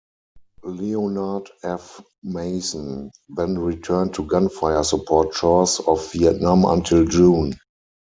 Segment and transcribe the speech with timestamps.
[0.63, 2.01] "Leonard F.
[2.23, 7.53] Mason" then returned to gunfire support chores off Vietnam until June.